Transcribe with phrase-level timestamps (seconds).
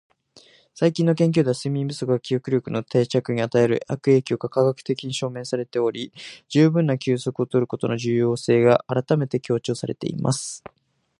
[0.73, 6.11] 「最新の研究では、睡眠不足が記憶力の定着に与える悪影響が科学的に証明されており、
[6.49, 10.63] 十分な休息を取ることの重要性が改めて強調されています。」